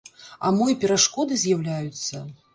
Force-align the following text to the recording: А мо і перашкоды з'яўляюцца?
А 0.47 0.51
мо 0.55 0.69
і 0.73 0.75
перашкоды 0.85 1.39
з'яўляюцца? 1.43 2.25